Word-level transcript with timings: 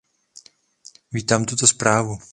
Vítám 1.11 1.45
tuto 1.45 1.67
zprávu. 1.67 2.19